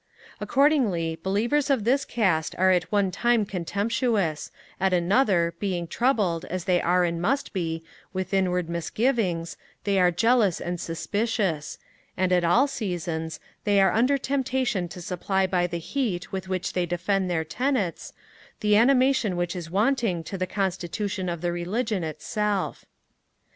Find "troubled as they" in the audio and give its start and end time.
5.85-6.81